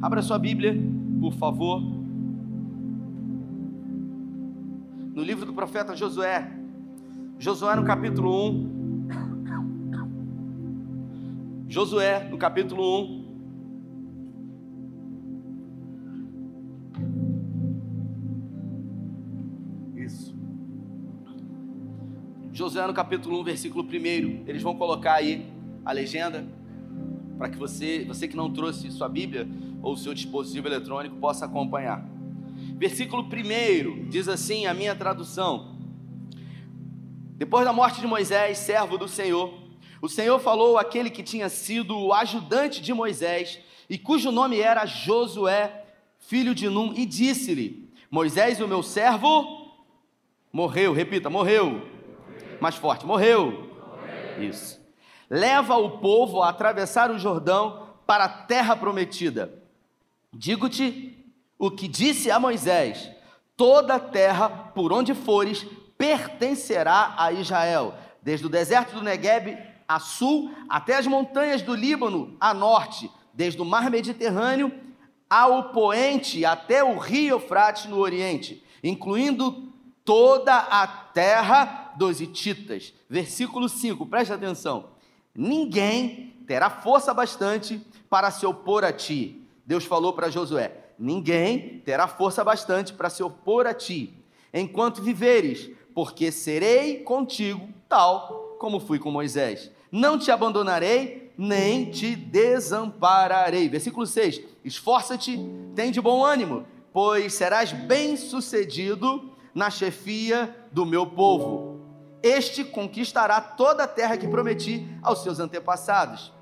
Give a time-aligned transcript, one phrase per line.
[0.00, 0.76] Abra sua Bíblia,
[1.20, 1.82] por favor.
[5.12, 6.48] No livro do profeta Josué.
[7.36, 8.78] Josué no capítulo 1.
[11.68, 13.24] Josué no capítulo
[19.94, 19.96] 1.
[19.96, 20.32] Isso.
[22.52, 23.88] Josué no capítulo 1, versículo 1.
[24.46, 25.44] Eles vão colocar aí
[25.84, 26.46] a legenda
[27.36, 29.48] para que você, você que não trouxe sua Bíblia
[29.88, 32.04] ou seu dispositivo eletrônico possa acompanhar.
[32.76, 35.76] Versículo 1 diz assim: a minha tradução.
[37.36, 39.52] Depois da morte de Moisés, servo do Senhor,
[40.02, 44.86] o Senhor falou àquele que tinha sido o ajudante de Moisés e cujo nome era
[44.86, 45.84] Josué,
[46.18, 49.72] filho de Num, e disse-lhe: Moisés, o meu servo,
[50.52, 50.92] morreu.
[50.92, 51.66] Repita, morreu.
[51.66, 52.58] morreu.
[52.60, 53.70] Mais forte, morreu.
[54.36, 54.48] morreu.
[54.48, 54.78] Isso
[55.30, 59.57] leva o povo a atravessar o Jordão para a terra prometida.
[60.38, 61.18] Digo-te
[61.58, 63.10] o que disse a Moisés:
[63.56, 65.66] toda a terra por onde fores
[65.98, 69.58] pertencerá a Israel, desde o deserto do Negueb
[69.88, 74.72] a sul até as montanhas do Líbano a norte, desde o mar Mediterrâneo
[75.28, 79.72] ao poente até o rio Eufrates no oriente, incluindo
[80.04, 82.94] toda a terra dos Hititas.
[83.10, 84.96] Versículo 5, preste atenção
[85.38, 87.80] ninguém terá força bastante
[88.10, 89.47] para se opor a ti.
[89.68, 94.14] Deus falou para Josué: ninguém terá força bastante para se opor a ti,
[94.52, 99.70] enquanto viveres, porque serei contigo, tal como fui com Moisés.
[99.92, 103.68] Não te abandonarei, nem te desampararei.
[103.68, 105.38] Versículo 6: Esforça-te,
[105.74, 111.76] tem de bom ânimo, pois serás bem-sucedido na chefia do meu povo
[112.22, 116.32] este conquistará toda a terra que prometi aos seus antepassados.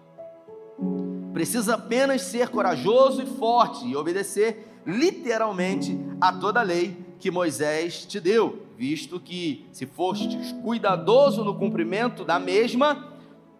[1.36, 8.06] Precisa apenas ser corajoso e forte e obedecer literalmente a toda a lei que Moisés
[8.06, 13.12] te deu, visto que, se fostes cuidadoso no cumprimento da mesma,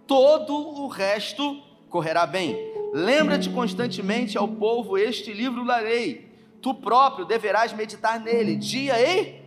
[0.06, 2.56] todo o resto correrá bem.
[2.94, 6.32] Lembra-te constantemente ao povo este livro da lei.
[6.62, 9.42] Tu próprio deverás meditar nele dia e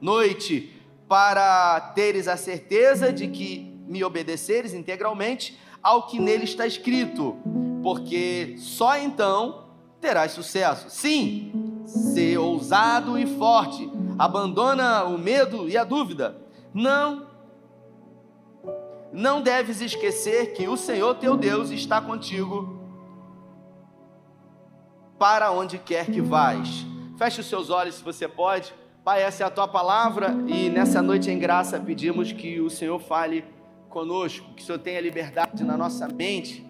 [0.00, 0.72] noite
[1.08, 7.36] para teres a certeza de que me obedeceres integralmente ao que nele está escrito,
[7.82, 9.66] porque só então
[10.00, 10.88] terás sucesso.
[10.88, 16.36] Sim, ser ousado e forte, abandona o medo e a dúvida.
[16.72, 17.26] Não,
[19.12, 22.80] não deves esquecer que o Senhor teu Deus está contigo
[25.18, 26.86] para onde quer que vais.
[27.18, 28.74] Feche os seus olhos se você pode.
[29.04, 32.98] Pai, essa é a tua palavra e nessa noite em graça pedimos que o Senhor
[32.98, 33.44] fale
[33.94, 36.66] conosco, que o Senhor tenha liberdade na nossa mente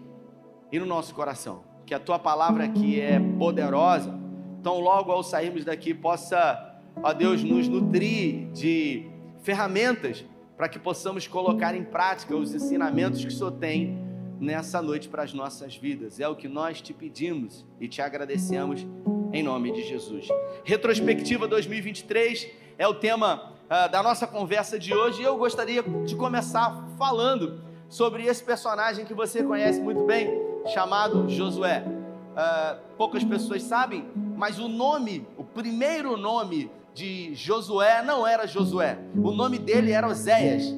[0.70, 1.64] e no nosso coração.
[1.86, 4.14] Que a tua palavra aqui é poderosa,
[4.60, 9.06] então logo ao sairmos daqui possa, ó Deus, nos nutrir de
[9.42, 10.22] ferramentas
[10.54, 13.98] para que possamos colocar em prática os ensinamentos que o Senhor tem
[14.38, 16.20] nessa noite para as nossas vidas.
[16.20, 18.86] É o que nós te pedimos e te agradecemos
[19.32, 20.28] em nome de Jesus.
[20.62, 26.84] Retrospectiva 2023 é o tema uh, da nossa conversa de hoje eu gostaria de começar
[26.98, 30.28] falando sobre esse personagem que você conhece muito bem,
[30.72, 31.84] chamado Josué.
[31.86, 38.98] Uh, poucas pessoas sabem, mas o nome, o primeiro nome de Josué não era Josué,
[39.16, 40.74] o nome dele era Oséias.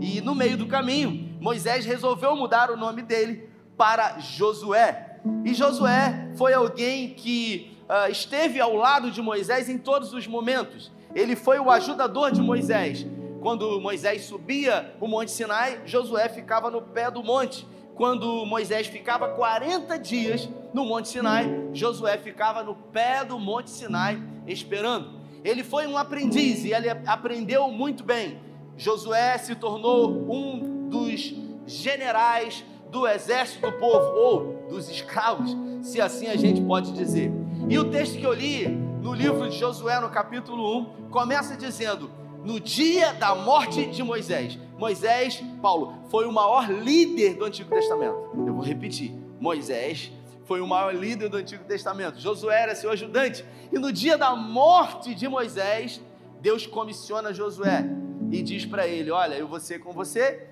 [0.00, 5.18] E no meio do caminho, Moisés resolveu mudar o nome dele para Josué.
[5.44, 10.92] E Josué foi alguém que uh, esteve ao lado de Moisés em todos os momentos.
[11.14, 13.06] Ele foi o ajudador de Moisés.
[13.40, 17.66] Quando Moisés subia o Monte Sinai, Josué ficava no pé do monte.
[17.94, 24.22] Quando Moisés ficava 40 dias no Monte Sinai, Josué ficava no pé do Monte Sinai
[24.46, 25.20] esperando.
[25.42, 28.38] Ele foi um aprendiz e ele aprendeu muito bem.
[28.76, 31.34] Josué se tornou um dos
[31.66, 37.30] generais do exército do povo, ou dos escravos, se assim a gente pode dizer.
[37.68, 42.08] E o texto que eu li no livro de Josué, no capítulo 1, começa dizendo:
[42.44, 48.16] No dia da morte de Moisés, Moisés, Paulo, foi o maior líder do Antigo Testamento.
[48.36, 50.12] Eu vou repetir: Moisés
[50.44, 52.20] foi o maior líder do Antigo Testamento.
[52.20, 53.44] Josué era seu ajudante.
[53.72, 56.00] E no dia da morte de Moisés,
[56.40, 57.84] Deus comissiona Josué
[58.30, 60.46] e diz para ele: Olha, eu vou ser com você,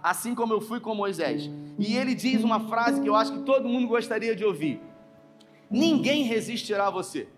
[0.00, 1.50] assim como eu fui com Moisés.
[1.76, 4.80] E ele diz uma frase que eu acho que todo mundo gostaria de ouvir
[5.70, 7.28] ninguém resistirá a você.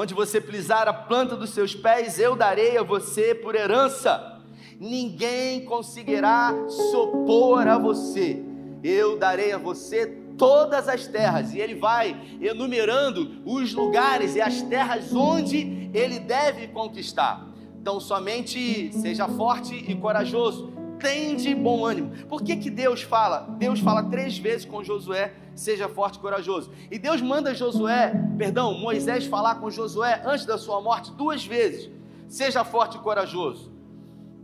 [0.00, 4.40] Onde você pisar a planta dos seus pés, eu darei a você por herança.
[4.78, 8.40] Ninguém conseguirá se opor a você.
[8.80, 10.06] Eu darei a você
[10.38, 16.68] todas as terras, e ele vai enumerando os lugares e as terras onde ele deve
[16.68, 17.48] conquistar.
[17.80, 22.10] Então, somente seja forte e corajoso, tende bom ânimo.
[22.28, 23.46] Por que, que Deus fala?
[23.58, 26.70] Deus fala três vezes com Josué: seja forte e corajoso.
[26.90, 31.90] E Deus manda Josué, perdão, Moisés falar com Josué antes da sua morte duas vezes:
[32.28, 33.72] seja forte e corajoso.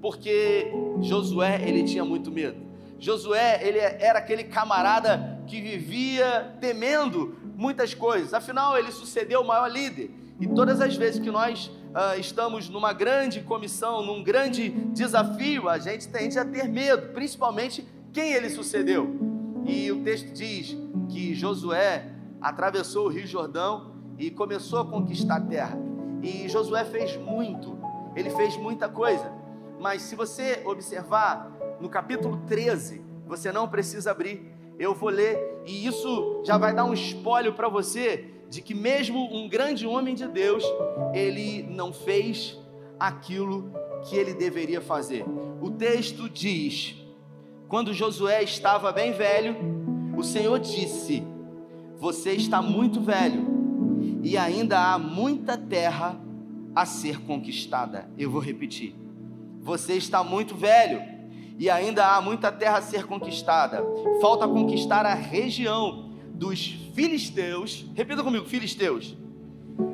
[0.01, 0.71] Porque
[1.01, 2.57] Josué, ele tinha muito medo.
[2.99, 8.33] Josué, ele era aquele camarada que vivia temendo muitas coisas.
[8.33, 10.11] Afinal, ele sucedeu o maior líder.
[10.41, 15.79] E todas as vezes que nós uh, estamos numa grande comissão, num grande desafio, a
[15.79, 19.15] gente tende a ter medo, principalmente quem ele sucedeu.
[19.65, 20.77] E o texto diz
[21.09, 22.11] que Josué
[22.41, 25.79] atravessou o Rio Jordão e começou a conquistar a terra.
[26.23, 27.79] E Josué fez muito,
[28.17, 29.33] ele fez muita coisa.
[29.81, 31.51] Mas se você observar
[31.81, 36.85] no capítulo 13, você não precisa abrir, eu vou ler, e isso já vai dar
[36.85, 40.63] um espólio para você de que mesmo um grande homem de Deus,
[41.13, 42.57] ele não fez
[43.01, 43.73] aquilo
[44.05, 45.25] que ele deveria fazer.
[45.61, 46.95] O texto diz:
[47.67, 49.57] quando Josué estava bem velho,
[50.17, 51.25] o Senhor disse:
[51.97, 53.45] Você está muito velho
[54.23, 56.17] e ainda há muita terra
[56.77, 58.09] a ser conquistada.
[58.17, 58.95] Eu vou repetir.
[59.63, 61.03] Você está muito velho
[61.59, 63.85] e ainda há muita terra a ser conquistada.
[64.21, 69.17] Falta conquistar a região dos filisteus, repita comigo, filisteus.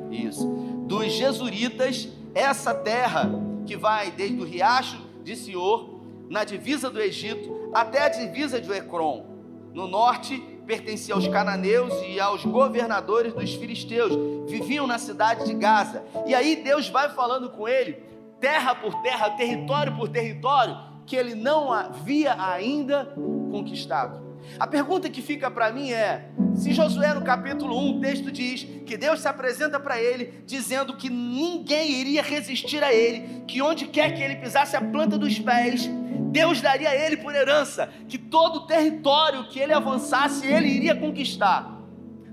[0.09, 0.45] Isso.
[0.87, 3.29] Dos jesuritas, essa terra
[3.65, 8.71] que vai desde o riacho de Sior, na divisa do Egito, até a divisa de
[8.71, 9.25] Ecrom.
[9.73, 14.13] No norte, pertencia aos cananeus e aos governadores dos filisteus,
[14.49, 16.03] viviam na cidade de Gaza.
[16.25, 17.97] E aí Deus vai falando com ele,
[18.39, 23.13] terra por terra, território por território, que ele não havia ainda
[23.51, 24.30] conquistado.
[24.59, 28.67] A pergunta que fica para mim é: se Josué no capítulo 1, o texto diz
[28.85, 33.87] que Deus se apresenta para ele, dizendo que ninguém iria resistir a ele, que onde
[33.87, 35.89] quer que ele pisasse a planta dos pés,
[36.31, 40.95] Deus daria a ele por herança, que todo o território que ele avançasse, ele iria
[40.95, 41.79] conquistar.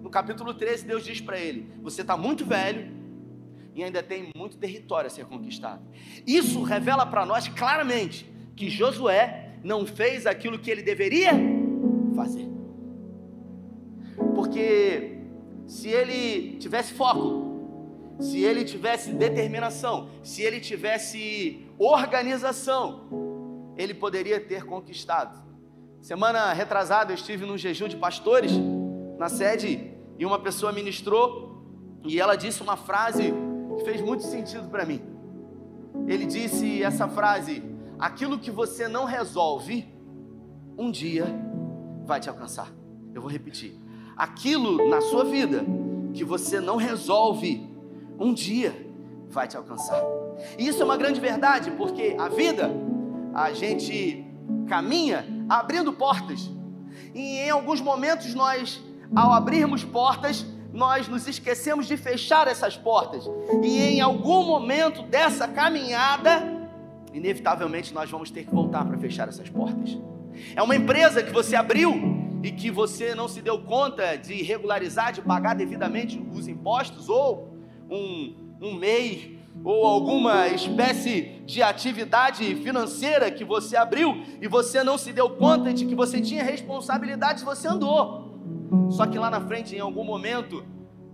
[0.03, 2.97] No capítulo 13, Deus diz para ele: Você está muito velho
[3.75, 5.83] e ainda tem muito território a ser conquistado.
[6.27, 11.33] Isso revela para nós claramente que Josué não fez aquilo que ele deveria
[12.19, 12.51] fazer.
[14.35, 15.23] Porque
[15.67, 24.65] se ele tivesse foco, se ele tivesse determinação, se ele tivesse organização, ele poderia ter
[24.65, 25.41] conquistado.
[26.01, 28.53] Semana retrasada eu estive num jejum de pastores
[29.17, 31.63] na sede e uma pessoa ministrou
[32.05, 33.33] e ela disse uma frase
[33.77, 35.01] que fez muito sentido para mim.
[36.09, 37.63] Ele disse essa frase:
[37.99, 39.87] aquilo que você não resolve,
[40.77, 41.48] um dia
[42.09, 42.73] vai te alcançar.
[43.15, 43.79] Eu vou repetir.
[44.17, 45.65] Aquilo na sua vida
[46.15, 47.71] que você não resolve,
[48.19, 48.75] um dia
[49.29, 50.03] vai te alcançar.
[50.59, 52.71] E isso é uma grande verdade, porque a vida,
[53.35, 54.25] a gente
[54.67, 56.51] caminha abrindo portas.
[57.15, 58.83] E em alguns momentos nós,
[59.15, 63.29] ao abrirmos portas, nós nos esquecemos de fechar essas portas.
[63.63, 66.43] E em algum momento dessa caminhada,
[67.13, 69.99] inevitavelmente nós vamos ter que voltar para fechar essas portas.
[70.55, 75.13] É uma empresa que você abriu e que você não se deu conta de regularizar,
[75.13, 77.57] de pagar devidamente os impostos, ou
[77.91, 84.97] um, um MEI, ou alguma espécie de atividade financeira que você abriu e você não
[84.97, 88.29] se deu conta de que você tinha responsabilidade, você andou.
[88.91, 90.65] Só que lá na frente, em algum momento,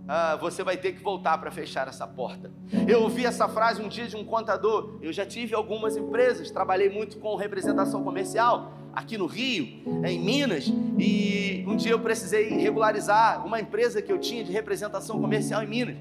[0.07, 2.51] ah, você vai ter que voltar para fechar essa porta.
[2.87, 4.99] Eu ouvi essa frase um dia de um contador.
[5.01, 9.67] Eu já tive algumas empresas, trabalhei muito com representação comercial aqui no Rio,
[10.05, 15.19] em Minas, e um dia eu precisei regularizar uma empresa que eu tinha de representação
[15.19, 15.97] comercial em Minas.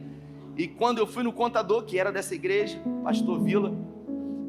[0.56, 3.74] E quando eu fui no contador, que era dessa igreja, Pastor Vila,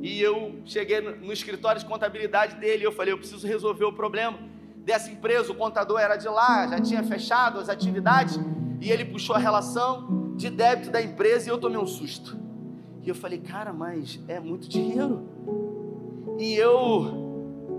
[0.01, 4.37] e eu cheguei no escritório de contabilidade dele, eu falei, eu preciso resolver o problema
[4.77, 5.51] dessa empresa.
[5.51, 8.39] O contador era de lá, já tinha fechado as atividades
[8.79, 12.37] e ele puxou a relação de débito da empresa e eu tomei um susto.
[13.01, 15.27] E eu falei, cara, mas é muito dinheiro.
[16.37, 17.25] E eu,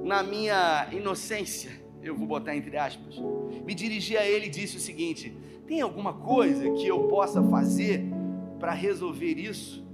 [0.06, 1.70] na minha inocência,
[2.00, 3.16] eu vou botar entre aspas,
[3.64, 5.36] me dirigi a ele e disse o seguinte:
[5.66, 8.06] tem alguma coisa que eu possa fazer
[8.60, 9.84] para resolver isso?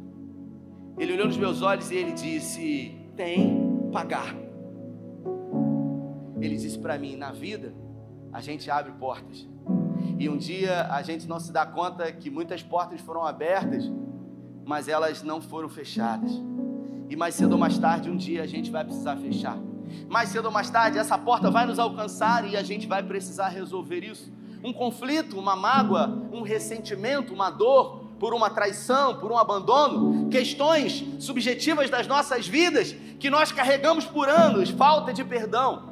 [0.98, 4.36] Ele olhou nos meus olhos e ele disse: tem, pagar.
[6.40, 7.74] Ele disse para mim: na vida,
[8.30, 9.48] a gente abre portas
[10.18, 13.90] e um dia a gente não se dá conta que muitas portas foram abertas,
[14.64, 16.30] mas elas não foram fechadas.
[17.08, 19.58] E mais cedo ou mais tarde, um dia a gente vai precisar fechar.
[20.08, 23.48] Mais cedo ou mais tarde, essa porta vai nos alcançar e a gente vai precisar
[23.48, 24.32] resolver isso.
[24.62, 31.04] Um conflito, uma mágoa, um ressentimento, uma dor por uma traição, por um abandono, questões
[31.18, 35.88] subjetivas das nossas vidas que nós carregamos por anos, falta de perdão.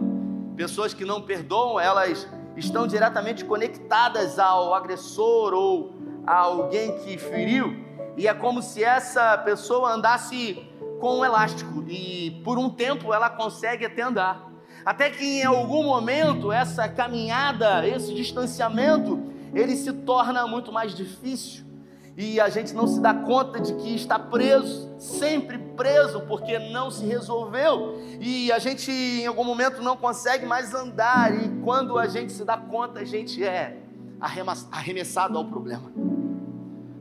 [0.56, 5.94] Pessoas que não perdoam, elas estão diretamente conectadas ao agressor ou
[6.24, 7.84] a alguém que feriu,
[8.16, 10.62] e é como se essa pessoa andasse
[11.00, 14.48] com um elástico e por um tempo ela consegue até andar.
[14.84, 19.18] Até que em algum momento essa caminhada, esse distanciamento,
[19.54, 21.64] ele se torna muito mais difícil.
[22.16, 26.90] E a gente não se dá conta de que está preso, sempre preso, porque não
[26.90, 27.98] se resolveu.
[28.20, 31.34] E a gente em algum momento não consegue mais andar.
[31.34, 33.78] E quando a gente se dá conta, a gente é
[34.70, 35.90] arremessado ao problema.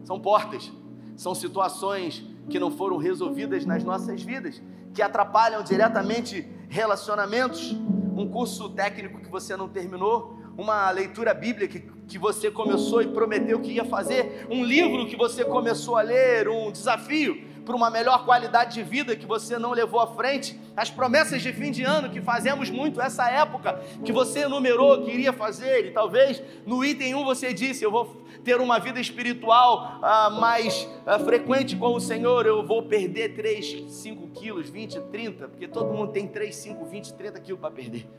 [0.05, 0.71] São portas,
[1.17, 4.61] são situações que não foram resolvidas nas nossas vidas,
[4.93, 7.71] que atrapalham diretamente relacionamentos,
[8.15, 13.07] um curso técnico que você não terminou, uma leitura bíblica que, que você começou e
[13.07, 17.91] prometeu que ia fazer, um livro que você começou a ler, um desafio para uma
[17.91, 21.83] melhor qualidade de vida que você não levou à frente, as promessas de fim de
[21.83, 26.83] ano que fazemos muito essa época, que você enumerou que iria fazer, e talvez no
[26.83, 31.93] item 1 você disse: Eu vou ter uma vida espiritual ah, mais ah, frequente com
[31.93, 36.55] o Senhor, eu vou perder 3, 5 quilos, 20, 30, porque todo mundo tem 3,
[36.55, 38.09] 5, 20, 30 quilos para perder.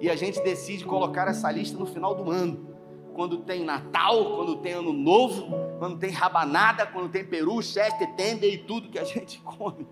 [0.00, 2.76] E a gente decide colocar essa lista no final do ano
[3.12, 5.48] quando tem Natal, quando tem Ano Novo,
[5.80, 9.84] quando tem rabanada, quando tem peru, chester, tender e tudo que a gente come.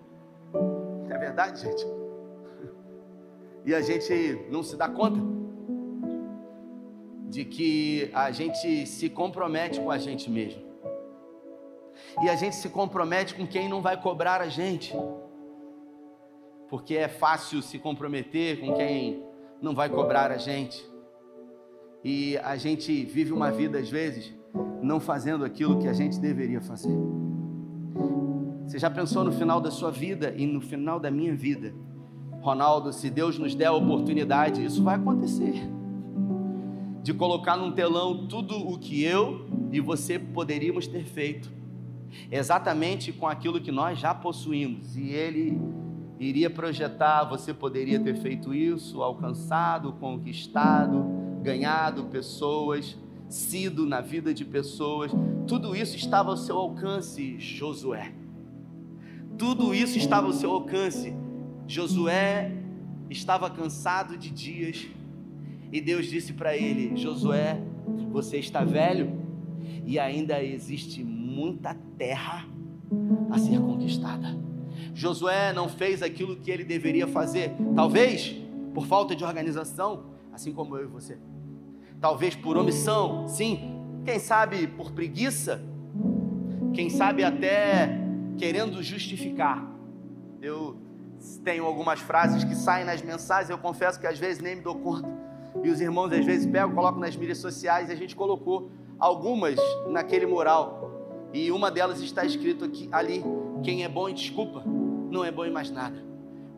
[1.09, 1.85] É verdade, gente?
[3.65, 5.21] E a gente não se dá conta
[7.33, 10.61] de que a gente se compromete com a gente mesmo.
[12.21, 14.93] E a gente se compromete com quem não vai cobrar a gente.
[16.69, 19.23] Porque é fácil se comprometer com quem
[19.59, 20.87] não vai cobrar a gente.
[22.03, 24.31] E a gente vive uma vida, às vezes,
[24.83, 26.95] não fazendo aquilo que a gente deveria fazer.
[28.67, 31.73] Você já pensou no final da sua vida e no final da minha vida?
[32.41, 35.82] Ronaldo, se Deus nos der a oportunidade, isso vai acontecer.
[37.03, 41.51] De colocar num telão tudo o que eu e você poderíamos ter feito,
[42.31, 45.61] exatamente com aquilo que nós já possuímos, e Ele
[46.19, 54.45] iria projetar: você poderia ter feito isso, alcançado, conquistado ganhado pessoas, sido na vida de
[54.45, 55.11] pessoas,
[55.45, 58.13] tudo isso estava ao seu alcance, Josué.
[59.37, 61.13] Tudo isso estava ao seu alcance.
[61.67, 62.51] Josué
[63.09, 64.87] estava cansado de dias
[65.73, 67.59] e Deus disse para ele: Josué,
[68.09, 69.11] você está velho
[69.85, 72.47] e ainda existe muita terra
[73.29, 74.41] a ser conquistada.
[74.93, 78.37] Josué não fez aquilo que ele deveria fazer, talvez
[78.73, 81.17] por falta de organização, assim como eu e você
[82.03, 85.63] talvez por omissão, sim, quem sabe por preguiça,
[86.73, 87.97] quem sabe até
[88.37, 89.65] querendo justificar.
[90.41, 90.77] Eu
[91.45, 94.75] tenho algumas frases que saem nas mensagens, eu confesso que às vezes nem me dou
[94.75, 95.07] conta.
[95.61, 99.59] E os irmãos às vezes pegam, colocam nas mídias sociais e a gente colocou algumas
[99.89, 101.29] naquele mural.
[101.33, 103.23] E uma delas está escrito aqui ali:
[103.63, 106.03] quem é bom em desculpa, não é bom em mais nada.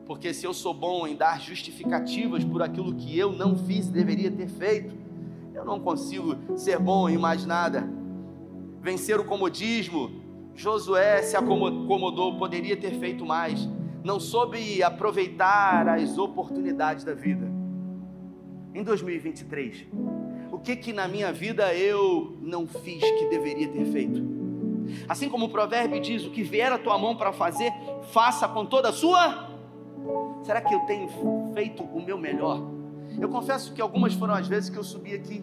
[0.05, 3.91] Porque se eu sou bom em dar justificativas por aquilo que eu não fiz e
[3.91, 4.95] deveria ter feito,
[5.53, 7.89] eu não consigo ser bom em mais nada.
[8.81, 10.23] Vencer o comodismo.
[10.53, 13.67] Josué se acomodou, poderia ter feito mais.
[14.03, 17.54] Não soube aproveitar as oportunidades da vida.
[18.75, 19.87] Em 2023,
[20.51, 24.21] o que que na minha vida eu não fiz que deveria ter feito?
[25.07, 27.71] Assim como o provérbio diz: o que vier a tua mão para fazer,
[28.11, 29.49] faça com toda a sua.
[30.43, 31.07] Será que eu tenho
[31.53, 32.69] feito o meu melhor?
[33.17, 35.41] Eu confesso que algumas foram as vezes que eu subi aqui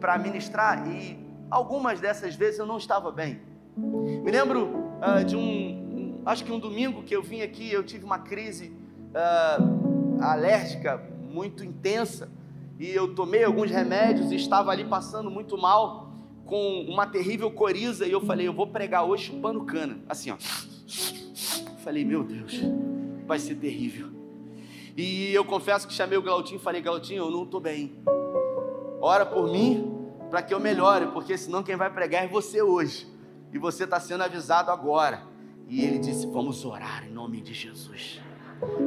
[0.00, 1.18] para ministrar e
[1.50, 3.42] algumas dessas vezes eu não estava bem.
[3.76, 4.70] Me lembro
[5.02, 8.72] uh, de um, acho que um domingo que eu vim aqui, eu tive uma crise
[9.10, 12.30] uh, alérgica muito intensa
[12.78, 16.12] e eu tomei alguns remédios e estava ali passando muito mal
[16.46, 20.36] com uma terrível coriza e eu falei, eu vou pregar hoje chupando cana, assim ó.
[21.84, 22.60] Falei, meu Deus,
[23.26, 24.08] vai ser terrível.
[24.96, 27.92] E eu confesso que chamei o Glautinho e falei, Glautinho, eu não estou bem.
[29.00, 29.96] Ora por mim
[30.30, 33.06] para que eu melhore, porque senão quem vai pregar é você hoje.
[33.52, 35.22] E você está sendo avisado agora.
[35.68, 38.20] E ele disse: Vamos orar em nome de Jesus.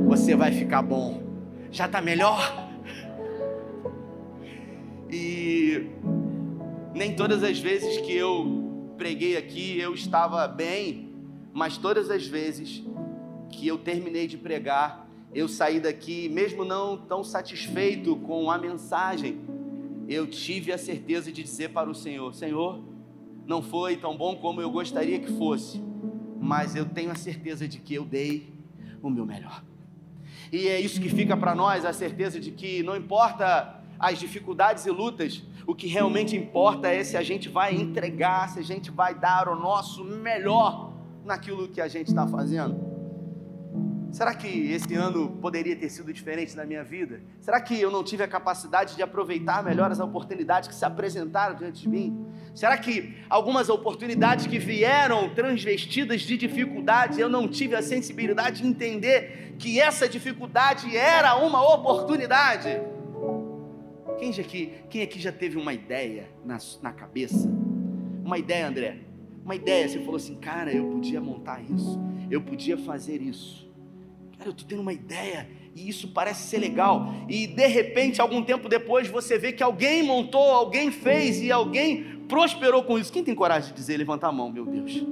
[0.07, 1.31] Você vai ficar bom.
[1.72, 2.70] Já está melhor?
[5.10, 5.88] E
[6.94, 11.13] nem todas as vezes que eu preguei aqui eu estava bem,
[11.54, 12.84] mas todas as vezes
[13.50, 19.40] que eu terminei de pregar, eu saí daqui, mesmo não tão satisfeito com a mensagem,
[20.10, 22.84] eu tive a certeza de dizer para o Senhor: Senhor,
[23.48, 25.82] não foi tão bom como eu gostaria que fosse,
[26.40, 28.54] mas eu tenho a certeza de que eu dei
[29.01, 29.71] o meu melhor.
[30.51, 34.86] E é isso que fica para nós, a certeza de que não importa as dificuldades
[34.86, 38.91] e lutas, o que realmente importa é se a gente vai entregar, se a gente
[38.91, 40.93] vai dar o nosso melhor
[41.24, 42.91] naquilo que a gente está fazendo.
[44.12, 47.22] Será que esse ano poderia ter sido diferente na minha vida?
[47.39, 51.55] Será que eu não tive a capacidade de aproveitar melhor as oportunidades que se apresentaram
[51.55, 52.25] diante de mim?
[52.53, 58.67] Será que algumas oportunidades que vieram transvestidas de dificuldades, eu não tive a sensibilidade de
[58.67, 62.81] entender que essa dificuldade era uma oportunidade?
[64.20, 67.50] Quem aqui, quem aqui já teve uma ideia na, na cabeça?
[68.24, 68.98] Uma ideia, André?
[69.43, 73.72] Uma ideia, você falou assim, cara, eu podia montar isso, eu podia fazer isso
[74.41, 77.13] Cara, eu estou tendo uma ideia e isso parece ser legal.
[77.29, 82.21] E de repente, algum tempo depois, você vê que alguém montou, alguém fez e alguém
[82.32, 83.12] prosperou com isso.
[83.12, 85.04] Quem tem coragem de dizer, levantar a mão, meu Deus?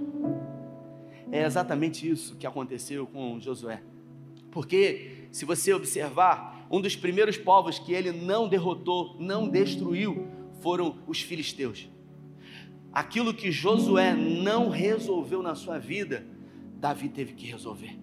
[1.29, 3.83] É exatamente isso que aconteceu com Josué.
[4.49, 10.29] Porque, se você observar, um dos primeiros povos que ele não derrotou, não destruiu,
[10.61, 11.89] foram os filisteus.
[12.93, 16.25] Aquilo que Josué não resolveu na sua vida,
[16.75, 17.99] Davi teve que resolver.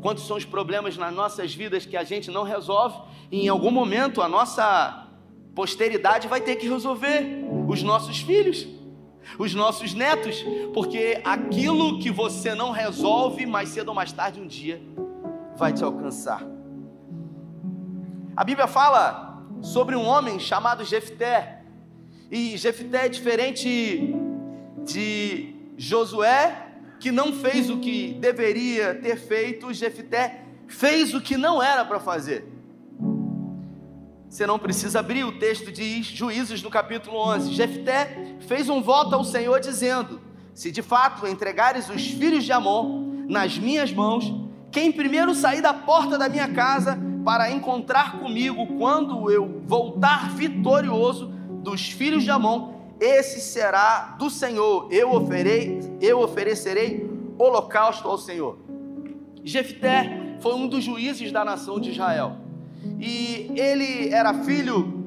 [0.00, 3.70] Quantos são os problemas nas nossas vidas que a gente não resolve e em algum
[3.70, 5.08] momento a nossa
[5.54, 7.41] posteridade vai ter que resolver?
[7.72, 8.68] Os nossos filhos,
[9.38, 14.46] os nossos netos, porque aquilo que você não resolve, mais cedo ou mais tarde um
[14.46, 14.82] dia
[15.56, 16.42] vai te alcançar.
[18.36, 21.62] A Bíblia fala sobre um homem chamado Jefté.
[22.30, 24.14] E Jefté é diferente
[24.84, 31.62] de Josué que não fez o que deveria ter feito, Jefté fez o que não
[31.62, 32.51] era para fazer.
[34.32, 37.52] Você não precisa abrir, o texto diz, Juízes no capítulo 11.
[37.52, 40.22] Jefté fez um voto ao Senhor dizendo:
[40.54, 44.34] Se de fato entregares os filhos de Amon nas minhas mãos,
[44.70, 51.26] quem primeiro sair da porta da minha casa para encontrar comigo quando eu voltar vitorioso
[51.62, 54.88] dos filhos de Amon, esse será do Senhor.
[54.90, 57.06] Eu, oferei, eu oferecerei
[57.38, 58.58] holocausto ao Senhor.
[59.44, 62.41] Jefté foi um dos juízes da nação de Israel.
[63.00, 65.04] E ele era filho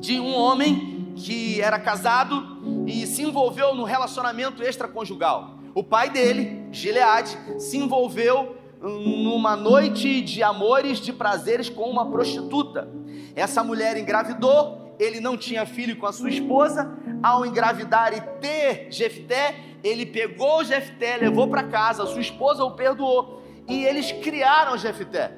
[0.00, 5.58] de um homem que era casado e se envolveu no relacionamento extraconjugal.
[5.74, 12.88] O pai dele, Gileade, se envolveu numa noite de amores, de prazeres com uma prostituta.
[13.34, 18.88] Essa mulher engravidou, ele não tinha filho com a sua esposa, ao engravidar e ter
[18.90, 25.37] Jefté, ele pegou Jefté, levou para casa, sua esposa o perdoou e eles criaram Jefté.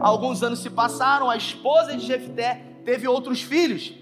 [0.00, 3.94] Alguns anos se passaram, a esposa de Jefté teve outros filhos.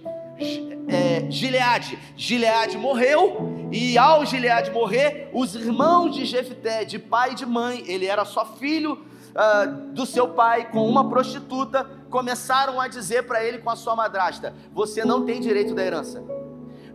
[0.88, 1.98] É, Gileade.
[2.16, 7.84] Gileade morreu e ao Gileade morrer, os irmãos de Jefté, de pai e de mãe,
[7.86, 8.94] ele era só filho
[9.30, 13.94] uh, do seu pai com uma prostituta, começaram a dizer para ele com a sua
[13.94, 16.22] madrasta: Você não tem direito da herança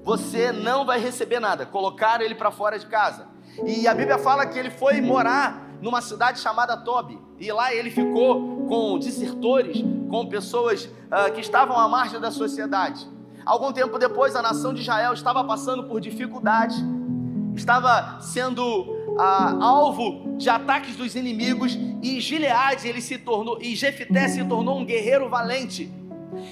[0.07, 1.65] você não vai receber nada.
[1.65, 3.27] Colocaram ele para fora de casa.
[3.65, 7.19] E a Bíblia fala que ele foi morar numa cidade chamada Tobi.
[7.39, 13.07] E lá ele ficou com desertores, com pessoas uh, que estavam à margem da sociedade.
[13.45, 16.75] Algum tempo depois, a nação de Israel estava passando por dificuldade,
[17.55, 24.27] estava sendo uh, alvo de ataques dos inimigos, e Gileade ele se tornou, e Jefté
[24.27, 25.91] se tornou um guerreiro valente.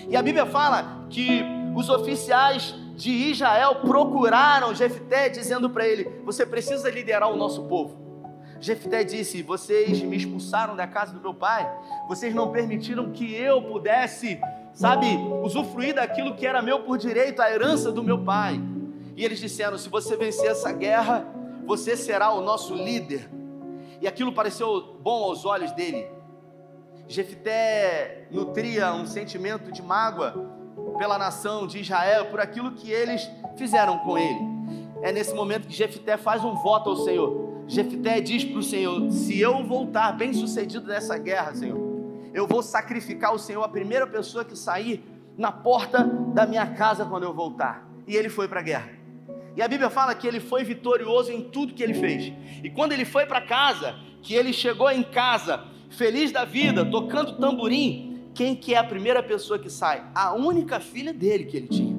[0.07, 1.43] E a Bíblia fala que
[1.75, 8.05] os oficiais de Israel procuraram Jefté, dizendo para ele: Você precisa liderar o nosso povo.
[8.65, 11.71] Jefté disse: Vocês me expulsaram da casa do meu pai,
[12.08, 14.41] vocês não permitiram que eu pudesse,
[14.73, 15.06] sabe,
[15.43, 18.60] usufruir daquilo que era meu por direito, a herança do meu pai.
[19.15, 21.28] E eles disseram: Se você vencer essa guerra,
[21.63, 23.30] você será o nosso líder.
[24.01, 26.08] E aquilo pareceu bom aos olhos dele.
[27.08, 30.34] Jefté nutria um sentimento de mágoa
[30.97, 34.39] pela nação de Israel, por aquilo que eles fizeram com ele.
[35.04, 37.55] É nesse momento que Jefté faz um voto ao Senhor.
[37.67, 41.80] Jefté diz para o Senhor: Se eu voltar bem sucedido nessa guerra, Senhor,
[42.34, 45.04] eu vou sacrificar o Senhor a primeira pessoa que sair
[45.38, 47.88] na porta da minha casa quando eu voltar.
[48.08, 48.89] E ele foi para a guerra.
[49.56, 52.34] E a Bíblia fala que ele foi vitorioso em tudo que ele fez.
[52.63, 57.38] E quando ele foi para casa, que ele chegou em casa feliz da vida, tocando
[57.38, 60.04] tamborim, quem que é a primeira pessoa que sai?
[60.13, 61.95] A única filha dele que ele tinha.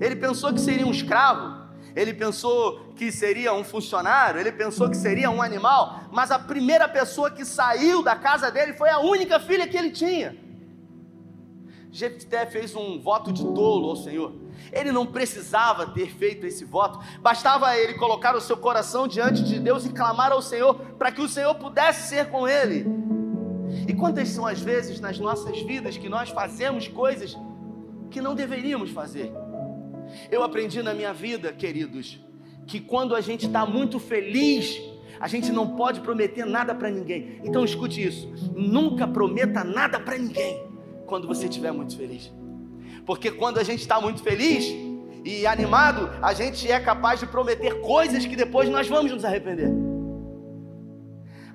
[0.00, 4.96] Ele pensou que seria um escravo, ele pensou que seria um funcionário, ele pensou que
[4.96, 9.38] seria um animal, mas a primeira pessoa que saiu da casa dele foi a única
[9.38, 10.36] filha que ele tinha.
[11.92, 14.34] Jefté fez um voto de tolo ao Senhor.
[14.72, 19.60] Ele não precisava ter feito esse voto, bastava ele colocar o seu coração diante de
[19.60, 22.86] Deus e clamar ao Senhor para que o Senhor pudesse ser com ele.
[23.86, 27.36] E quantas são as vezes nas nossas vidas que nós fazemos coisas
[28.10, 29.32] que não deveríamos fazer?
[30.30, 32.20] Eu aprendi na minha vida, queridos,
[32.66, 34.80] que quando a gente está muito feliz,
[35.20, 37.40] a gente não pode prometer nada para ninguém.
[37.44, 40.62] Então escute isso: nunca prometa nada para ninguém
[41.06, 42.32] quando você estiver muito feliz.
[43.04, 44.66] Porque quando a gente está muito feliz
[45.24, 49.70] e animado, a gente é capaz de prometer coisas que depois nós vamos nos arrepender.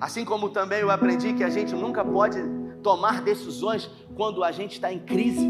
[0.00, 2.38] Assim como também eu aprendi que a gente nunca pode
[2.82, 5.48] tomar decisões quando a gente está em crise,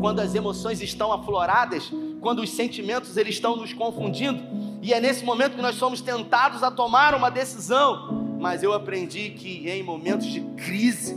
[0.00, 1.92] quando as emoções estão afloradas,
[2.24, 4.42] quando os sentimentos eles estão nos confundindo,
[4.80, 8.38] e é nesse momento que nós somos tentados a tomar uma decisão.
[8.40, 11.14] Mas eu aprendi que em momentos de crise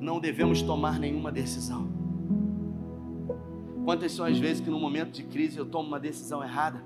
[0.00, 1.88] não devemos tomar nenhuma decisão.
[3.84, 6.82] Quantas são as vezes que no momento de crise eu tomo uma decisão errada?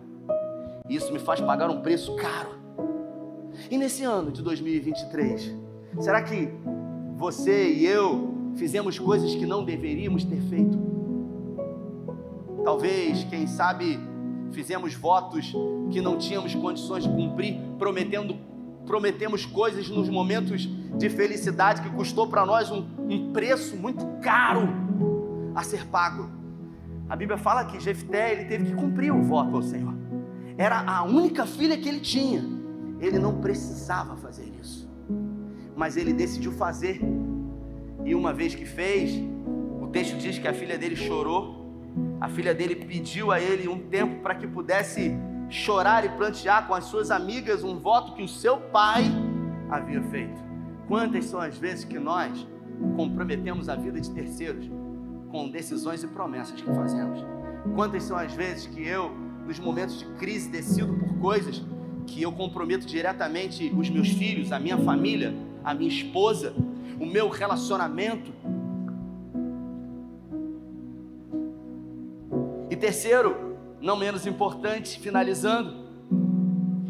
[0.86, 2.50] E isso me faz pagar um preço caro.
[3.70, 5.56] E nesse ano de 2023,
[5.98, 6.50] será que
[7.16, 10.91] você e eu fizemos coisas que não deveríamos ter feito?
[12.64, 13.98] Talvez, quem sabe,
[14.52, 15.52] fizemos votos
[15.90, 18.36] que não tínhamos condições de cumprir, prometendo
[18.86, 20.62] prometemos coisas nos momentos
[20.98, 24.68] de felicidade que custou para nós um, um, preço muito caro
[25.54, 26.28] a ser pago.
[27.08, 29.94] A Bíblia fala que Jefté ele teve que cumprir o voto ao Senhor.
[30.56, 32.44] Era a única filha que ele tinha.
[33.00, 34.88] Ele não precisava fazer isso,
[35.76, 37.00] mas ele decidiu fazer.
[38.04, 39.12] E uma vez que fez,
[39.80, 41.61] o texto diz que a filha dele chorou.
[42.22, 45.12] A filha dele pediu a ele um tempo para que pudesse
[45.50, 49.02] chorar e plantear com as suas amigas um voto que o seu pai
[49.68, 50.40] havia feito.
[50.86, 52.46] Quantas são as vezes que nós
[52.94, 54.70] comprometemos a vida de terceiros
[55.32, 57.26] com decisões e promessas que fazemos?
[57.74, 59.10] Quantas são as vezes que eu,
[59.44, 61.60] nos momentos de crise, decido por coisas
[62.06, 66.54] que eu comprometo diretamente os meus filhos, a minha família, a minha esposa,
[67.00, 68.32] o meu relacionamento?
[72.72, 75.90] E terceiro, não menos importante, finalizando,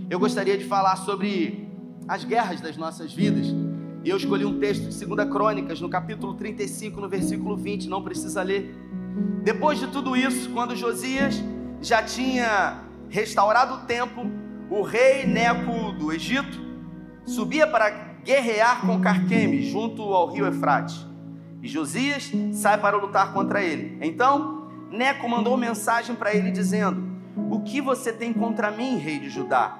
[0.08, 1.68] eu gostaria de falar sobre
[2.06, 3.48] as guerras das nossas vidas.
[4.04, 8.00] E eu escolhi um texto de 2 Crônicas, no capítulo 35, no versículo 20, não
[8.00, 8.72] precisa ler.
[9.42, 11.42] Depois de tudo isso, quando Josias
[11.80, 14.22] já tinha restaurado o templo,
[14.70, 16.60] o rei Neco do Egito
[17.26, 17.90] subia para
[18.24, 21.04] guerrear com Carquemes, junto ao rio Efrate.
[21.60, 23.98] E Josias sai para lutar contra ele.
[24.00, 24.61] Então,
[24.92, 27.02] Neco mandou mensagem para ele dizendo:
[27.50, 29.78] O que você tem contra mim, rei de Judá?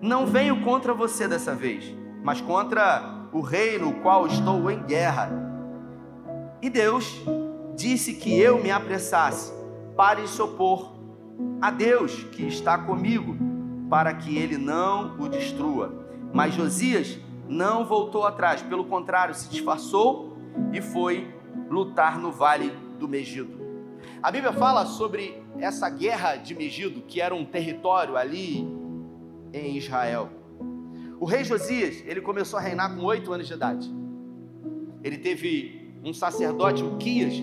[0.00, 5.30] Não venho contra você dessa vez, mas contra o reino qual estou em guerra.
[6.62, 7.20] E Deus
[7.76, 9.52] disse que eu me apressasse
[9.94, 10.94] para se opor
[11.60, 13.36] a Deus que está comigo,
[13.90, 16.06] para que ele não o destrua.
[16.32, 20.38] Mas Josias não voltou atrás, pelo contrário, se disfarçou
[20.72, 21.30] e foi
[21.68, 23.55] lutar no vale do Megido.
[24.26, 28.66] A Bíblia fala sobre essa guerra de Megido, que era um território ali
[29.52, 30.28] em Israel.
[31.20, 33.88] O rei Josias, ele começou a reinar com oito anos de idade.
[35.04, 37.34] Ele teve um sacerdote, o Quias,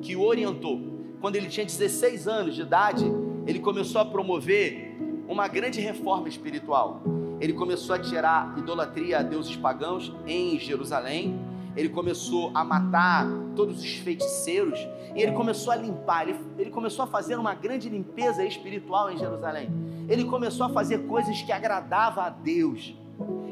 [0.00, 0.80] que o orientou.
[1.20, 3.04] Quando ele tinha 16 anos de idade,
[3.44, 4.96] ele começou a promover
[5.26, 7.02] uma grande reforma espiritual.
[7.40, 11.36] Ele começou a tirar idolatria a deuses pagãos em Jerusalém
[11.78, 14.80] ele começou a matar todos os feiticeiros
[15.14, 19.16] e ele começou a limpar, ele, ele começou a fazer uma grande limpeza espiritual em
[19.16, 19.70] Jerusalém.
[20.08, 22.96] Ele começou a fazer coisas que agradavam a Deus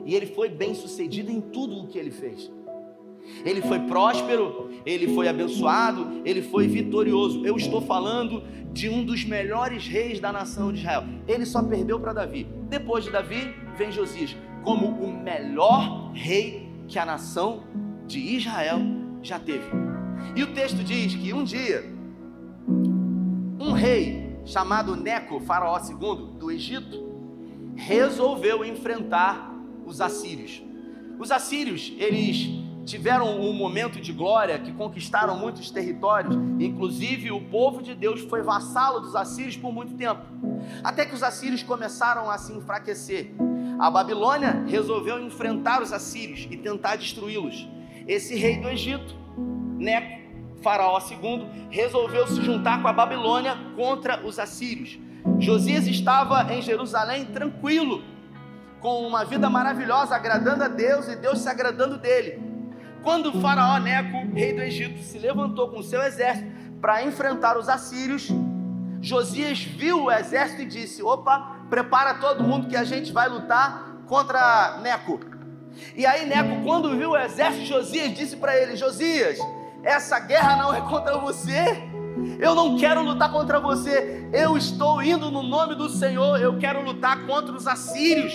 [0.04, 2.50] e ele foi bem sucedido em tudo o que ele fez.
[3.44, 7.46] Ele foi próspero, ele foi abençoado, ele foi vitorioso.
[7.46, 11.04] Eu estou falando de um dos melhores reis da nação de Israel.
[11.28, 12.48] Ele só perdeu para Davi.
[12.68, 17.64] Depois de Davi, vem Josias como o melhor rei que a nação
[18.06, 18.80] de Israel
[19.22, 19.70] já teve.
[20.34, 21.84] E o texto diz que um dia,
[23.58, 27.04] um rei chamado Neco, faraó II do Egito,
[27.74, 29.52] resolveu enfrentar
[29.84, 30.62] os assírios.
[31.18, 32.48] Os assírios, eles
[32.84, 38.42] tiveram um momento de glória que conquistaram muitos territórios, inclusive o povo de Deus foi
[38.42, 40.22] vassalo dos assírios por muito tempo,
[40.84, 43.32] até que os assírios começaram a se enfraquecer.
[43.78, 47.68] A Babilônia resolveu enfrentar os assírios e tentar destruí-los
[48.06, 49.14] esse rei do Egito,
[49.78, 50.16] Neco,
[50.62, 54.98] Faraó II, resolveu se juntar com a Babilônia contra os assírios.
[55.38, 58.02] Josias estava em Jerusalém tranquilo,
[58.80, 62.40] com uma vida maravilhosa, agradando a Deus e Deus se agradando dele.
[63.02, 67.68] Quando o faraó Neco, rei do Egito, se levantou com seu exército para enfrentar os
[67.68, 68.28] assírios,
[69.00, 73.98] Josias viu o exército e disse: Opa, prepara todo mundo que a gente vai lutar
[74.06, 75.35] contra Neco.
[75.94, 79.38] E aí Neco, quando viu o exército, Josias disse para ele: Josias,
[79.82, 81.82] essa guerra não é contra você.
[82.38, 84.26] Eu não quero lutar contra você.
[84.32, 86.40] Eu estou indo no nome do Senhor.
[86.40, 88.34] Eu quero lutar contra os assírios,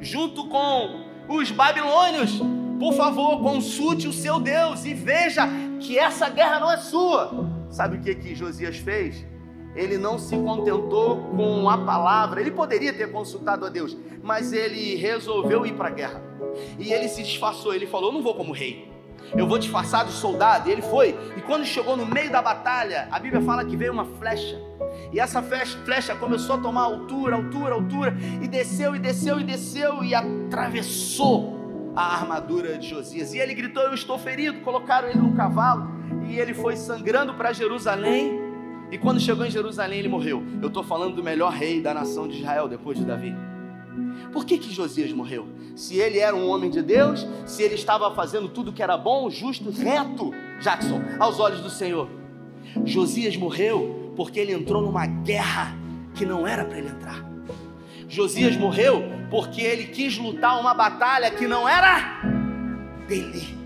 [0.00, 2.40] junto com os babilônios.
[2.78, 5.48] Por favor, consulte o seu Deus e veja
[5.80, 7.48] que essa guerra não é sua.
[7.70, 9.24] Sabe o que que Josias fez?
[9.74, 12.40] Ele não se contentou com a palavra.
[12.40, 16.22] Ele poderia ter consultado a Deus, mas ele resolveu ir para a guerra.
[16.78, 17.74] E ele se disfarçou.
[17.74, 18.94] Ele falou: "Eu não vou como rei
[19.36, 20.68] eu vou disfarçar de soldado.
[20.68, 21.16] E ele foi.
[21.36, 24.60] E quando chegou no meio da batalha, a Bíblia fala que veio uma flecha.
[25.12, 28.16] E essa flecha começou a tomar altura, altura, altura.
[28.42, 30.04] E desceu, e desceu, e desceu.
[30.04, 33.32] E atravessou a armadura de Josias.
[33.32, 34.60] E ele gritou: Eu estou ferido.
[34.60, 35.92] Colocaram ele no cavalo.
[36.28, 38.42] E ele foi sangrando para Jerusalém.
[38.90, 40.44] E quando chegou em Jerusalém, ele morreu.
[40.62, 43.34] Eu estou falando do melhor rei da nação de Israel depois de Davi.
[44.32, 45.48] Por que, que Josias morreu?
[45.76, 49.30] Se ele era um homem de Deus, se ele estava fazendo tudo que era bom,
[49.30, 52.08] justo, reto, Jackson, aos olhos do Senhor.
[52.84, 55.76] Josias morreu porque ele entrou numa guerra
[56.14, 57.24] que não era para ele entrar.
[58.08, 62.22] Josias morreu porque ele quis lutar uma batalha que não era
[63.06, 63.56] dele.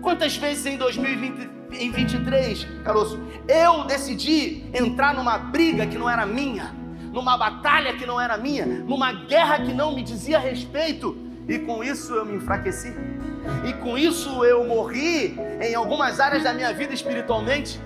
[0.00, 6.81] Quantas vezes em 2023, caroço, eu decidi entrar numa briga que não era minha?
[7.12, 11.16] Numa batalha que não era minha, numa guerra que não me dizia respeito,
[11.48, 12.94] e com isso eu me enfraqueci.
[13.66, 17.80] E com isso eu morri em algumas áreas da minha vida espiritualmente.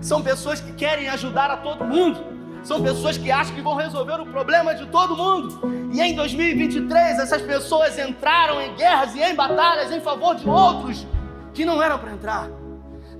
[0.00, 2.38] São pessoas que querem ajudar a todo mundo.
[2.62, 5.60] São pessoas que acham que vão resolver o problema de todo mundo.
[5.92, 11.06] E em 2023 essas pessoas entraram em guerras e em batalhas em favor de outros
[11.54, 12.48] que não eram para entrar.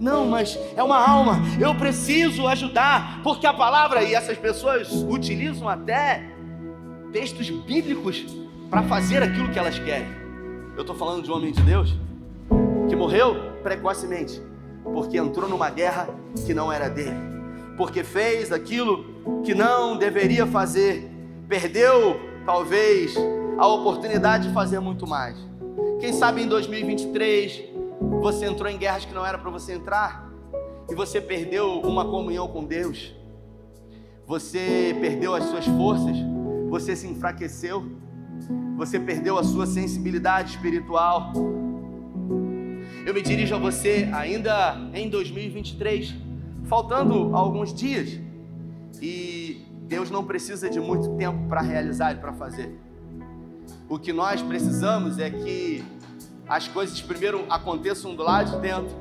[0.01, 5.69] Não, mas é uma alma, eu preciso ajudar, porque a palavra, e essas pessoas utilizam
[5.69, 6.23] até
[7.13, 8.25] textos bíblicos
[8.71, 10.09] para fazer aquilo que elas querem.
[10.77, 11.97] Eu estou falando de um homem de Deus
[12.89, 14.41] que morreu precocemente,
[14.85, 16.09] porque entrou numa guerra
[16.47, 17.17] que não era dele,
[17.77, 19.05] porque fez aquilo
[19.45, 21.11] que não deveria fazer,
[21.49, 23.17] perdeu talvez
[23.59, 25.37] a oportunidade de fazer muito mais.
[25.99, 27.65] Quem sabe em 2023
[28.01, 30.29] você entrou em guerras que não era para você entrar.
[30.91, 33.15] E você perdeu uma comunhão com Deus.
[34.27, 36.17] Você perdeu as suas forças.
[36.71, 37.85] Você se enfraqueceu.
[38.77, 41.33] Você perdeu a sua sensibilidade espiritual.
[43.05, 46.15] Eu me dirijo a você ainda em 2023,
[46.65, 48.21] faltando alguns dias.
[49.01, 52.79] E Deus não precisa de muito tempo para realizar e para fazer.
[53.89, 55.83] O que nós precisamos é que
[56.49, 58.97] as coisas primeiro aconteçam do lado de dentro,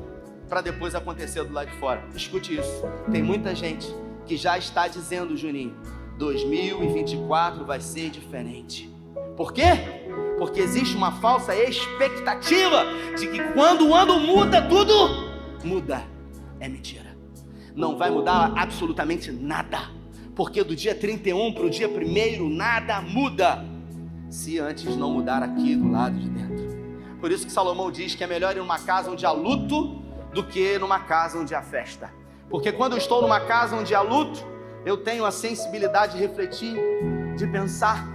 [0.50, 2.04] para depois acontecer do lado de fora.
[2.16, 2.84] Escute isso.
[3.12, 3.88] Tem muita gente
[4.26, 5.76] que já está dizendo, Juninho,
[6.18, 8.90] 2024 vai ser diferente.
[9.36, 9.64] Por quê?
[10.38, 12.86] Porque existe uma falsa expectativa
[13.18, 15.28] de que quando o ano muda, tudo
[15.64, 16.04] muda.
[16.60, 17.16] É mentira.
[17.76, 19.92] Não vai mudar absolutamente nada.
[20.36, 23.64] Porque do dia 31 para o dia 1 nada muda.
[24.30, 26.47] Se antes não mudar aqui do lado de dentro.
[27.20, 30.02] Por isso que Salomão diz que é melhor ir numa casa onde há luto
[30.34, 32.12] do que numa casa onde há festa.
[32.50, 34.46] Porque quando eu estou numa casa onde há luto,
[34.86, 36.78] eu tenho a sensibilidade de refletir,
[37.36, 38.08] de pensar,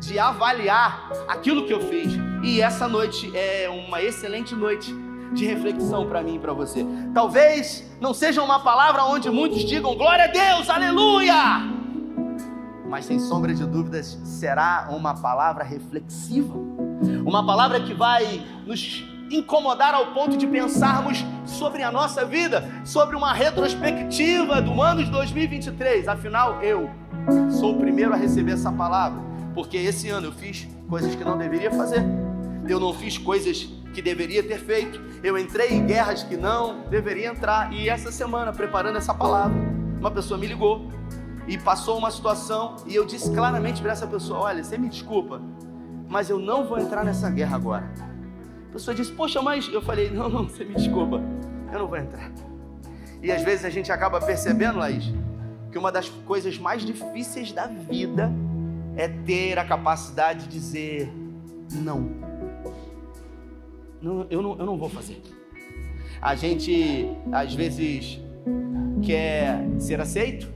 [0.00, 2.12] de avaliar aquilo que eu fiz.
[2.42, 4.94] E essa noite é uma excelente noite
[5.32, 6.84] de reflexão para mim e para você.
[7.12, 11.34] Talvez não seja uma palavra onde muitos digam glória a Deus, aleluia!
[12.88, 16.54] Mas sem sombra de dúvidas, será uma palavra reflexiva
[17.24, 23.16] uma palavra que vai nos incomodar ao ponto de pensarmos sobre a nossa vida, sobre
[23.16, 26.08] uma retrospectiva do ano de 2023.
[26.08, 26.90] Afinal, eu
[27.50, 29.20] sou o primeiro a receber essa palavra,
[29.54, 32.04] porque esse ano eu fiz coisas que não deveria fazer.
[32.68, 35.00] Eu não fiz coisas que deveria ter feito.
[35.22, 37.72] Eu entrei em guerras que não deveria entrar.
[37.72, 39.56] E essa semana, preparando essa palavra,
[39.98, 40.90] uma pessoa me ligou
[41.48, 45.40] e passou uma situação e eu disse claramente para essa pessoa: Olha, você me desculpa,
[46.08, 47.90] mas eu não vou entrar nessa guerra agora.
[48.70, 51.20] A pessoa disse, poxa, mas eu falei, não, não, você me desculpa,
[51.72, 52.30] eu não vou entrar.
[53.22, 55.12] E às vezes a gente acaba percebendo, Laís,
[55.72, 58.30] que uma das coisas mais difíceis da vida
[58.96, 61.12] é ter a capacidade de dizer
[61.72, 62.10] não.
[64.00, 65.22] não eu, não eu não vou fazer.
[66.20, 68.20] A gente às vezes
[69.02, 70.48] quer ser aceito,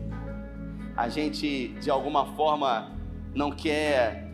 [0.96, 2.92] a gente de alguma forma
[3.34, 4.30] não quer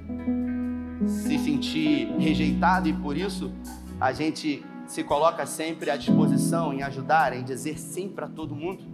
[1.07, 3.53] se sentir rejeitado e por isso
[4.01, 8.85] a gente se coloca sempre à disposição em ajudar, em dizer sim para todo mundo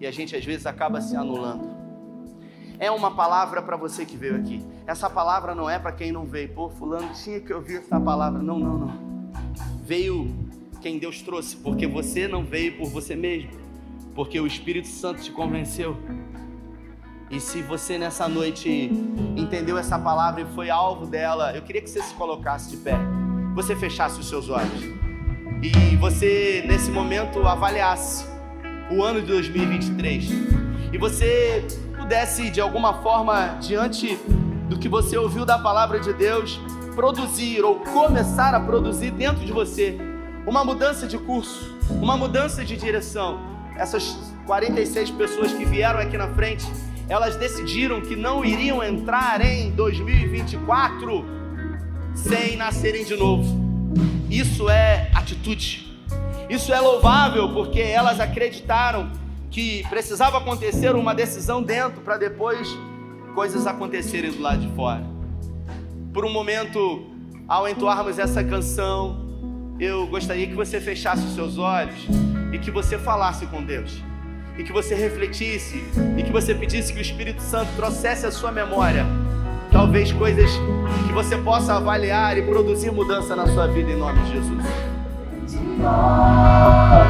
[0.00, 1.76] e a gente às vezes acaba se anulando.
[2.78, 4.62] É uma palavra para você que veio aqui.
[4.86, 6.50] Essa palavra não é para quem não veio.
[6.50, 8.42] Pô, fulano tinha que ouvir essa palavra.
[8.42, 8.92] Não, não, não.
[9.82, 10.30] Veio
[10.82, 13.50] quem Deus trouxe, porque você não veio por você mesmo,
[14.14, 15.96] porque o Espírito Santo te convenceu.
[17.28, 18.90] E se você nessa noite
[19.36, 22.96] entendeu essa palavra e foi alvo dela, eu queria que você se colocasse de pé,
[23.54, 24.82] você fechasse os seus olhos.
[25.60, 28.26] E você nesse momento avaliasse
[28.90, 30.30] o ano de 2023
[30.92, 34.16] e você pudesse de alguma forma diante
[34.68, 36.60] do que você ouviu da palavra de Deus
[36.94, 39.98] produzir ou começar a produzir dentro de você
[40.46, 43.40] uma mudança de curso, uma mudança de direção.
[43.76, 46.64] Essas 46 pessoas que vieram aqui na frente,
[47.08, 51.24] elas decidiram que não iriam entrar em 2024
[52.14, 53.44] sem nascerem de novo.
[54.30, 55.86] Isso é atitude.
[56.48, 59.10] Isso é louvável porque elas acreditaram
[59.50, 62.68] que precisava acontecer uma decisão dentro para depois
[63.34, 65.04] coisas acontecerem do lado de fora.
[66.12, 67.06] Por um momento,
[67.46, 69.26] ao entoarmos essa canção,
[69.78, 72.06] eu gostaria que você fechasse os seus olhos
[72.52, 74.02] e que você falasse com Deus.
[74.58, 75.84] E que você refletisse
[76.16, 79.04] e que você pedisse que o Espírito Santo trouxesse à sua memória
[79.76, 80.50] talvez coisas
[81.06, 84.64] que você possa avaliar e produzir mudança na sua vida em nome de Jesus.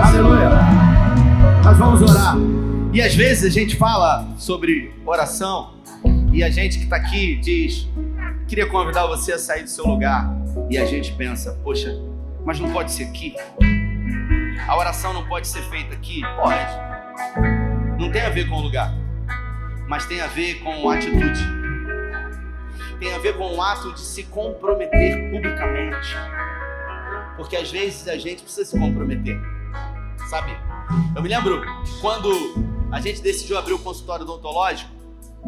[0.04, 0.50] Aleluia.
[1.62, 2.34] Nós vamos orar.
[2.92, 5.74] E às vezes a gente fala sobre oração
[6.32, 7.88] e a gente que está aqui diz:
[8.48, 10.28] queria convidar você a sair do seu lugar.
[10.68, 11.96] E a gente pensa: poxa,
[12.44, 13.36] mas não pode ser aqui.
[14.66, 16.20] A oração não pode ser feita aqui?
[16.36, 16.85] Pode.
[17.98, 18.92] Não tem a ver com o lugar,
[19.88, 21.40] mas tem a ver com a atitude.
[22.98, 26.14] Tem a ver com o ato de se comprometer publicamente.
[27.36, 29.38] Porque às vezes a gente precisa se comprometer.
[30.28, 30.56] Sabe?
[31.14, 31.62] Eu me lembro
[32.00, 32.30] quando
[32.92, 34.90] a gente decidiu abrir o consultório odontológico,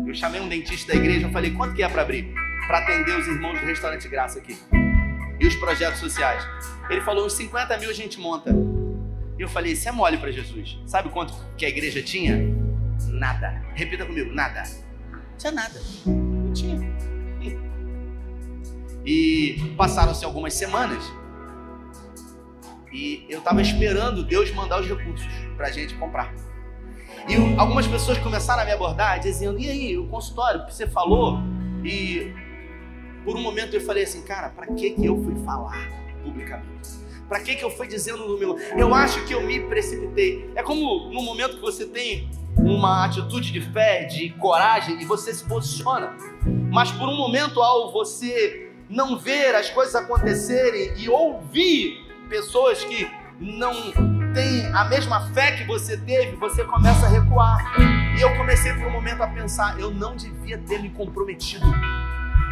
[0.07, 2.33] eu chamei um dentista da igreja e falei: quanto que é para abrir?
[2.67, 4.59] Para atender os irmãos do restaurante Graça aqui.
[5.41, 6.47] E os projetos sociais.
[6.91, 8.55] Ele falou: uns 50 mil a gente monta.
[9.39, 10.79] E eu falei: isso é mole para Jesus.
[10.87, 12.39] Sabe quanto que a igreja tinha?
[13.09, 13.63] Nada.
[13.75, 14.63] Repita comigo: nada.
[15.11, 15.81] Não tinha nada.
[16.07, 16.99] Não tinha.
[19.05, 21.03] E passaram-se algumas semanas.
[22.93, 26.35] E eu estava esperando Deus mandar os recursos para a gente comprar.
[27.29, 31.39] E algumas pessoas começaram a me abordar dizendo: E aí, o consultório que você falou?
[31.85, 32.35] E
[33.25, 35.91] por um momento eu falei assim, cara, para que que eu fui falar
[36.23, 36.98] publicamente?
[37.29, 38.59] Para que que eu fui dizendo no meu?
[38.77, 40.51] Eu acho que eu me precipitei.
[40.55, 45.35] É como no momento que você tem uma atitude de fé, de coragem e você
[45.35, 46.17] se posiciona.
[46.71, 53.09] Mas por um momento ao você não ver as coisas acontecerem e ouvir pessoas que
[53.39, 53.75] não
[54.35, 57.77] têm a mesma fé que você teve, você começa a recuar.
[58.17, 61.67] E eu comecei por um momento a pensar, eu não devia ter me comprometido.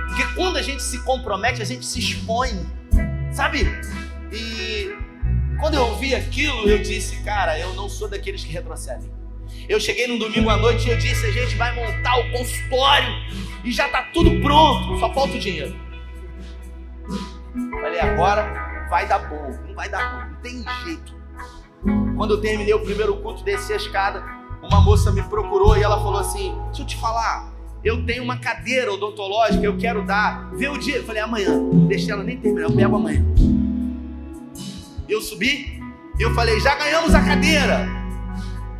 [0.08, 2.64] Porque quando a gente se compromete, a gente se expõe,
[3.32, 3.66] sabe?
[4.32, 4.94] E
[5.60, 9.10] quando eu ouvi aquilo, eu disse, cara, eu não sou daqueles que retrocedem.
[9.68, 13.08] Eu cheguei no domingo à noite e eu disse, a gente vai montar o consultório
[13.64, 15.74] e já está tudo pronto, só falta o dinheiro.
[17.80, 21.16] Falei, agora vai dar bom, não vai dar bom, não tem jeito.
[22.16, 24.24] Quando eu terminei o primeiro culto, desci a escada,
[24.62, 27.52] uma moça me procurou e ela falou assim: Deixa eu te falar,
[27.84, 30.50] eu tenho uma cadeira odontológica, eu quero dar.
[30.54, 30.96] Vê o dia.
[30.96, 31.50] Eu falei, amanhã.
[31.86, 33.24] Deixei ela nem terminar, eu pego amanhã.
[35.08, 35.76] Eu subi
[36.18, 37.86] eu falei, já ganhamos a cadeira.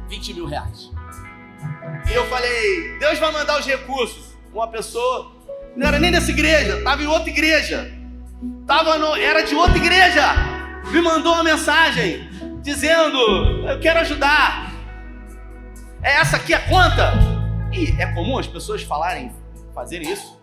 [0.09, 0.91] 20 mil reais.
[2.11, 4.37] E eu falei, Deus vai mandar os recursos.
[4.55, 5.33] Uma pessoa,
[5.77, 7.93] não era nem dessa igreja, estava em outra igreja.
[8.67, 10.23] Tava no, era de outra igreja.
[10.91, 12.27] Me mandou uma mensagem
[12.63, 13.19] dizendo,
[13.69, 14.73] eu quero ajudar.
[16.03, 17.13] É essa aqui a conta?
[17.71, 19.31] E é comum as pessoas falarem,
[19.75, 20.41] fazerem isso.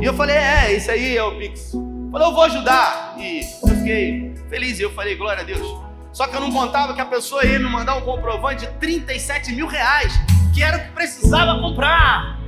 [0.00, 1.72] E eu falei, é, isso aí é o Pix.
[2.14, 3.16] Falei, eu vou ajudar.
[3.18, 4.78] E eu fiquei feliz.
[4.78, 5.66] E eu falei, glória a Deus.
[6.12, 9.50] Só que eu não contava que a pessoa ia me mandar um comprovante de 37
[9.50, 10.12] mil reais,
[10.54, 12.38] que era o que precisava comprar.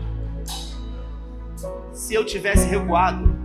[1.93, 3.37] Se eu tivesse recuado,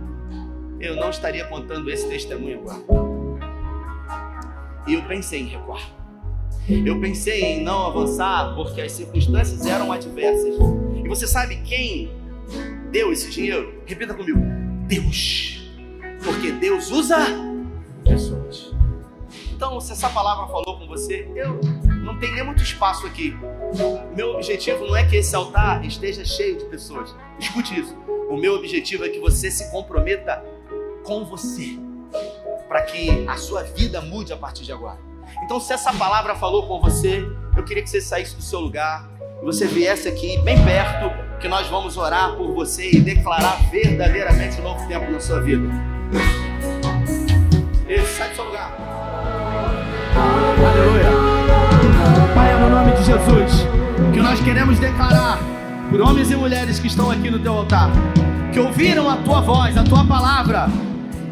[0.78, 3.42] eu não estaria contando esse testemunho agora.
[4.86, 5.82] E eu pensei em recuar.
[6.68, 10.54] Eu pensei em não avançar porque as circunstâncias eram adversas.
[11.04, 12.12] E você sabe quem
[12.92, 13.82] deu esse dinheiro?
[13.84, 14.38] Repita comigo:
[14.86, 15.61] Deus.
[16.22, 17.16] Porque Deus usa
[18.04, 18.72] pessoas.
[19.52, 21.60] Então, se essa palavra falou com você, eu
[22.04, 23.36] não tem nem muito espaço aqui.
[24.14, 27.14] Meu objetivo não é que esse altar esteja cheio de pessoas.
[27.38, 27.96] Escute isso.
[28.28, 30.44] O meu objetivo é que você se comprometa
[31.04, 31.78] com você,
[32.68, 34.98] para que a sua vida mude a partir de agora.
[35.44, 37.24] Então, se essa palavra falou com você,
[37.56, 39.08] eu queria que você saísse do seu lugar
[39.40, 41.10] e você viesse aqui bem perto,
[41.40, 45.68] que nós vamos orar por você e declarar verdadeiramente um novo tempo na sua vida.
[47.88, 48.72] Isso, sai do seu lugar.
[50.58, 51.10] Aleluia.
[52.34, 53.66] Pai, no nome de Jesus,
[54.12, 55.38] que nós queremos declarar
[55.90, 57.90] por homens e mulheres que estão aqui no teu altar,
[58.52, 60.68] que ouviram a tua voz, a tua palavra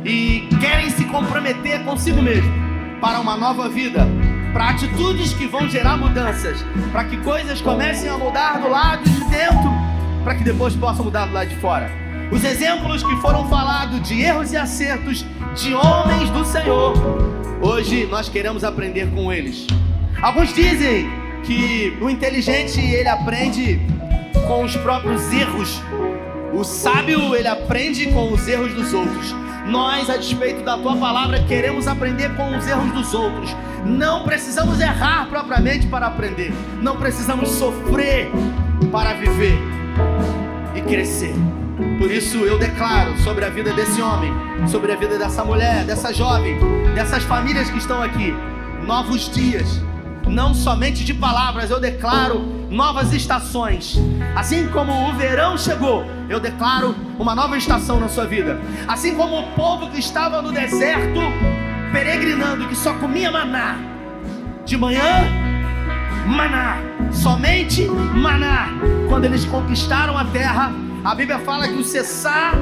[0.05, 2.51] e querem se comprometer consigo mesmo
[3.01, 4.07] para uma nova vida,
[4.53, 9.25] para atitudes que vão gerar mudanças, para que coisas comecem a mudar do lado de
[9.31, 9.71] dentro,
[10.25, 12.10] para que depois possam mudar do lado de fora.
[12.31, 15.25] Os exemplos que foram falados de erros e acertos
[15.57, 16.95] de homens do Senhor,
[17.61, 19.67] hoje nós queremos aprender com eles.
[20.23, 21.11] Alguns dizem
[21.43, 23.81] que o inteligente ele aprende
[24.47, 25.83] com os próprios erros.
[26.53, 29.35] O sábio ele aprende com os erros dos outros.
[29.67, 33.55] Nós, a despeito da tua palavra, queremos aprender com os erros dos outros.
[33.85, 36.53] Não precisamos errar propriamente para aprender.
[36.81, 38.31] Não precisamos sofrer
[38.91, 39.59] para viver
[40.75, 41.35] e crescer.
[41.99, 44.33] Por isso eu declaro sobre a vida desse homem,
[44.67, 46.59] sobre a vida dessa mulher, dessa jovem,
[46.95, 48.35] dessas famílias que estão aqui,
[48.87, 49.81] novos dias,
[50.27, 53.99] não somente de palavras, eu declaro novas estações.
[54.35, 58.61] Assim como o verão chegou, eu declaro uma nova estação na sua vida.
[58.87, 61.21] Assim como o povo que estava no deserto,
[61.93, 63.77] peregrinando, que só comia maná,
[64.65, 65.25] de manhã,
[66.27, 66.79] maná,
[67.13, 68.69] somente maná.
[69.09, 70.73] Quando eles conquistaram a terra,
[71.05, 72.55] a Bíblia fala que o cessar,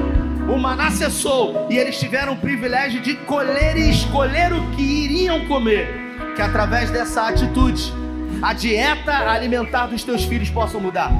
[0.48, 5.46] o maná cessou, e eles tiveram o privilégio de colher e escolher o que iriam
[5.46, 6.08] comer
[6.38, 7.92] que através dessa atitude
[8.40, 11.10] a dieta alimentar dos teus filhos possa mudar.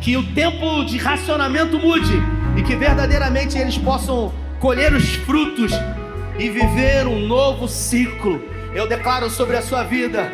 [0.00, 2.14] Que o tempo de racionamento mude
[2.56, 5.72] e que verdadeiramente eles possam colher os frutos
[6.38, 8.40] e viver um novo ciclo.
[8.72, 10.30] Eu declaro sobre a sua vida,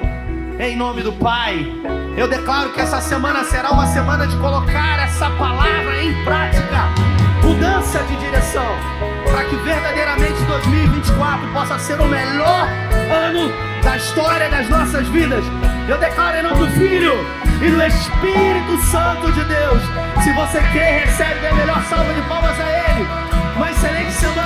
[0.61, 1.67] em nome do Pai.
[2.15, 6.89] Eu declaro que essa semana será uma semana de colocar essa palavra em prática.
[7.43, 8.77] Mudança de direção,
[9.25, 12.69] para que verdadeiramente 2024 possa ser o melhor
[13.11, 13.51] ano
[13.83, 15.43] da história das nossas vidas.
[15.89, 17.15] Eu declaro em nome do Filho
[17.63, 19.83] e do Espírito Santo de Deus.
[20.23, 23.09] Se você quer, recebe a melhor salva de palmas a Ele.
[23.57, 24.43] Uma excelente semana.